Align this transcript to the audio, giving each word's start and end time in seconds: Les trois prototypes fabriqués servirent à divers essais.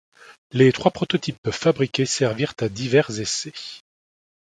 Les 0.51 0.71
trois 0.71 0.89
prototypes 0.89 1.51
fabriqués 1.51 2.07
servirent 2.07 2.55
à 2.59 2.69
divers 2.69 3.19
essais. 3.19 3.53